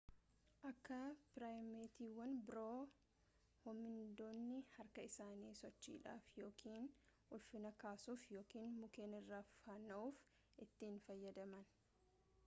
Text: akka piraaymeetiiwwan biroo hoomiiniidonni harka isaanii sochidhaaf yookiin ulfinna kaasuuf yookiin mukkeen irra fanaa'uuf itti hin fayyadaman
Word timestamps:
akka 0.67 0.95
piraaymeetiiwwan 1.33 2.31
biroo 2.47 2.79
hoomiiniidonni 3.65 4.57
harka 4.77 5.05
isaanii 5.11 5.51
sochidhaaf 5.61 6.31
yookiin 6.45 6.89
ulfinna 7.39 7.73
kaasuuf 7.85 8.25
yookiin 8.39 8.73
mukkeen 8.81 9.15
irra 9.21 9.43
fanaa'uuf 9.53 10.25
itti 10.67 10.91
hin 10.91 10.99
fayyadaman 11.09 11.73